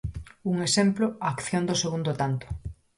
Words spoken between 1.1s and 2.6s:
a acción do segundo tanto.